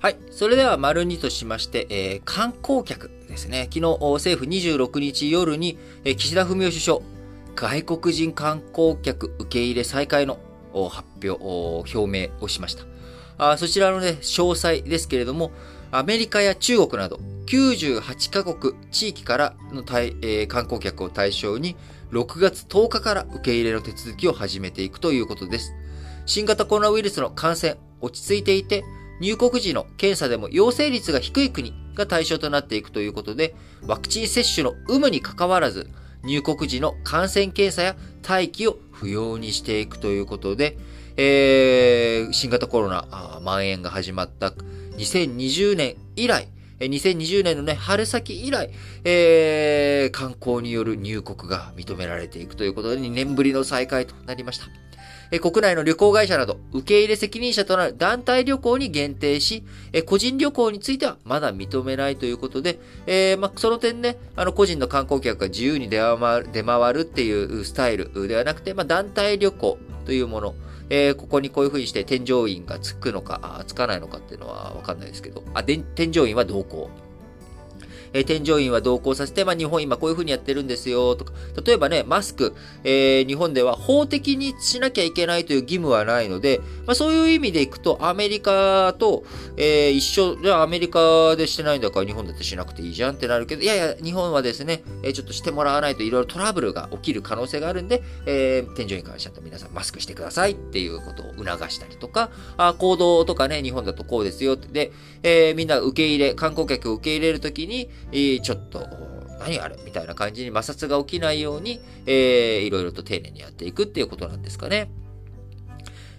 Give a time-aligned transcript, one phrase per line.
[0.00, 0.16] はい。
[0.30, 3.68] それでは、丸2としまして、えー、観光客ですね。
[3.72, 7.00] 昨日、政府26日夜に、えー、岸田文雄首相、
[7.56, 10.38] 外国人観光客受け入れ再開の
[10.88, 12.84] 発表、表明をしました。
[13.38, 15.50] あそちらのね、詳細ですけれども、
[15.90, 21.74] アメリカや中国など98カ国地域からの、えー、観光客を対象に
[22.12, 25.74] 6月10日から受け入れの手続きを始めていくということです。
[26.24, 28.84] 新型コロナウイルスの感染落ち着いていて、
[29.20, 33.54] 入国時の検査でも陽性率が低い国が対象となっていくということで、
[33.86, 35.88] ワクチン接種の有無に関わらず、
[36.24, 37.96] 入国時の感染検査や
[38.26, 40.76] 待機を不要にしていくということで、
[41.16, 43.06] えー、新型コロナ
[43.40, 44.52] 蔓延が始まった
[44.96, 46.48] 2020年以来、
[46.80, 48.70] 2020年のね、春先以来、
[49.04, 54.87] えー、観光による入国が認められていくということで、2年ぶりの再開となりました。
[55.40, 59.62] 国内の旅行会社など、受け入れ責任者となる団体旅行に限定し、
[60.06, 70.54] 個人旅行についてはまだ認めないということで、えー、まあ、その点ね、あの、個人の観光客が自由に出回る出回るっていうスタイルではなくて、まあ、団体旅行というもの、
[70.88, 76.88] えー、ここにこういう風にして添乗員がつくのか、つかないのかっていうのはわかんないですけど、あ、添乗員は同行。
[78.12, 81.32] えー、添乗員は同行させて、まあ、日本今こういう風にやってるんですよ、とか、
[81.64, 89.24] 例えばね、マスク、えー、日本では法的にしなきゃいけないという義務はないので、まあ、そういう意味でいくと、アメリカと、
[89.56, 104.92] えー、一緒、じゃアメリカでしてないんだから日本だってしなくていいじゃんってなるけど、いやいや、日本はですね、え、ちょっとしてもらわないといろいろトラブルが起きる可能性があるんで、え、添乗員からしちゃっと皆さんマスクしてくださいっていうことを促したりとか、あ行動とかね、日本だとこうですよって、で、
[105.22, 108.86] え、みんな受け入れ、観光客を受け入れるときに、え、ちょっと、
[109.40, 114.90] 何あれみたいな感じに摩擦が起きないように、えー、いろいろと丁寧にやっていくっていうことなんですかね。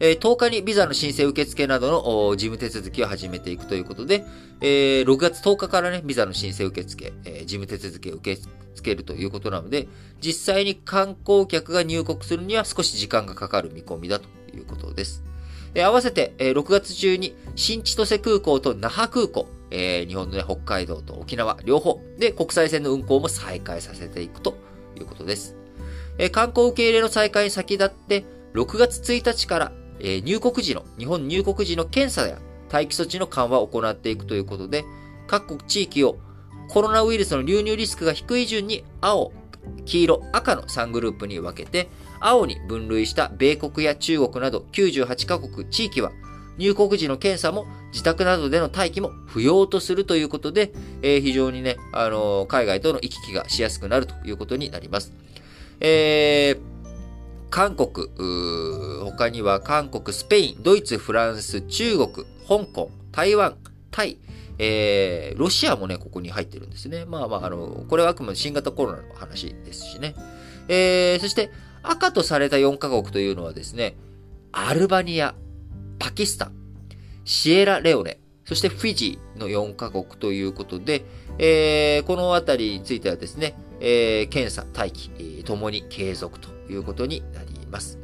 [0.00, 4.24] え、10日にビザの申請受付などの事務手続きを始めていくということで、
[4.60, 8.42] え、6月10日からね、ビザの申請受付、え、事務手続きを受け
[8.74, 9.86] 付けるということなので、
[10.20, 15.22] 実際に観光客が入国するには少し時間がかかる見込みだということです。
[15.74, 24.54] え合わせて、え6月中に新千歳空港と那覇空港、えー、日本の、ね、北海道と沖縄両方で国際線の運航も再開させていくと
[24.96, 25.56] いうことです。
[26.18, 28.24] えー、観光受け入れの再開に先立って、
[28.54, 32.38] 6月1日から、えー、入国時の、日本入国時の検査や
[32.70, 34.84] 待機措置の緩和を行っていくということで、
[35.26, 36.18] 各国地域を
[36.68, 39.32] コロナウイルスの流入リスクが低い順に青、
[39.84, 41.88] 黄色、赤の3グループに分けて、
[42.22, 46.12] 青に分類した米国や中国など98カ国地域は
[46.58, 50.72] 入国時の検査も自宅などでの待機も不要とするということで、
[51.02, 55.12] えー、非常にね、あのー、海外との行き来がしやすくなるということになります。
[55.80, 56.60] えー、
[57.50, 58.08] 韓国、
[59.04, 63.56] 他には韓国、スペイン、ドイツ、フランス、中国、香港、台湾、
[63.90, 64.18] タイ、
[64.58, 67.04] えー、ロシアもね、ここに入ってるんですね。
[67.04, 70.14] まあまあ、あの、これはあくまで新型コロナの話ですしね。
[70.68, 71.50] えー、そして、
[71.82, 73.96] 赤とされた4カ国というのはですね、
[74.52, 75.34] アルバニア、
[75.98, 76.52] パキスタン、
[77.24, 81.04] シエラレオネ、そしてフィジーの4カ国ということで、
[81.38, 87.98] えー、このあたりについてはですね、えー、検査、待機、ともに継続ということになります。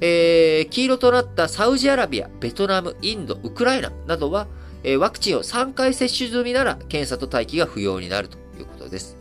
[0.00, 4.46] えー、黄色となったサウジアラビア、ベトナム、インド、ウクライナなどは、
[4.84, 9.16] え、ワクチンを3回接種済みなら検査と待機が不要になるということです。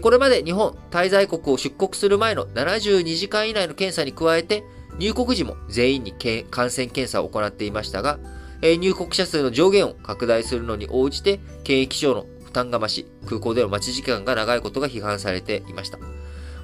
[0.00, 4.64] これまで日本滞在国を出国する前の72時間以内の検査に加えて、
[4.98, 6.12] 入国時も全員に
[6.50, 8.18] 感染検査を行っていましたが、
[8.62, 15.98] 入国者数の上限を拡大するのに応じて、検疫所の負担が増し、空港での待ち時間が長いことが批判されていました。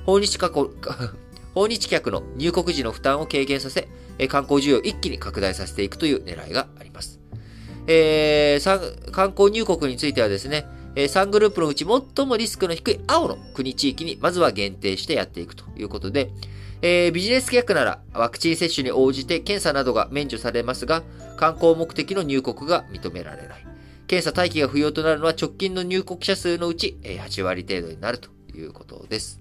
[0.07, 0.39] 訪日
[1.55, 3.89] 訪日客の入国時の負担を軽減させ、
[4.29, 7.21] 観光需要を一気に拡大させていくという狙いがあります。
[7.87, 16.31] えー、観光入国についてはですね、3グループのうち最もリスクの低い青の国地域にまずは限定してやっていくということで、
[16.83, 21.03] えー、ビジネス客ならワクチン接種に応じて検査などが免除されますが、
[21.37, 23.67] 観光目的の入国が認められない。
[24.09, 29.41] 検査待機が不要となるのは直近の入国者数のうち8割程度になるということです。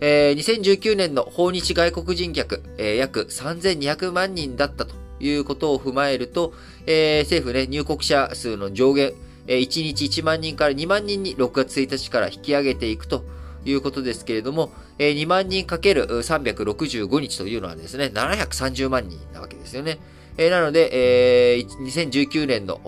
[0.00, 6.52] えー、2019年の訪日外国人客、えー、約3200万人だったということを踏まえると、
[6.86, 9.12] えー、政府ね、入国者数の上限、
[9.46, 13.24] 1日1万人から2万人に6月1日から引き上げていくと
[13.64, 19.98] いうことですけれども、え2万人かける365日というのはですね、730万人なわけですよね。
[20.38, 22.80] えなので、えー、2019年の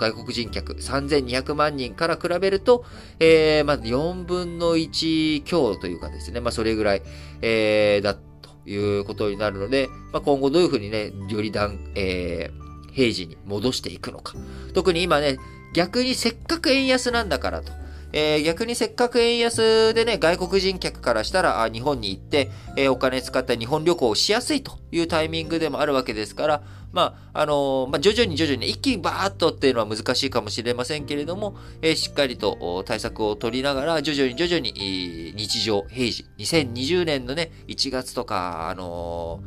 [0.00, 2.84] 外国人客3200万人から比べると、
[3.20, 7.02] えー、まあ、4分の1強というかですね、まあ、それぐらい、
[7.42, 8.20] えー、だと
[8.66, 14.34] いうことになるので、まあ、今後どういうふうにね、より段、えー、平時に戻していくのか。
[14.72, 15.36] 特に今ね、
[15.74, 17.72] 逆にせっかく円安なんだからと。
[18.16, 26.62] えー、逆にせっかく円安でね、外国人客からしたら、あ日本に行って、えー、お金使った日本旅行をしやすいというタイミングでもあるわけですから、
[26.92, 39.40] まあ、あのー、まあ、徐々に徐々に一気にバーッとっていうのは難しいかもしれませんけれども、えー、しっかりと対策を取りながら、徐々に徐々に、日常、平時、2020年のね、1月とか、あの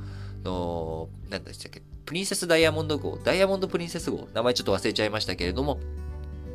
[0.44, 5.80] ー、の、何でしたっけ、プリンセスダイヤモンド号、ダイヤモンドプリンセス号、名前ちょっと忘れちゃいましたけれども、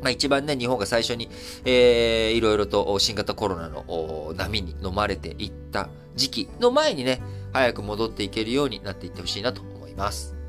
[0.03, 1.29] まあ、一番ね、日本が最初に、
[1.65, 7.21] えー、いろいろと新型コロナの波に飲まれていった時期の前にね、
[7.53, 10.42] 早く戻っていけるようになっていってほしいなと思います。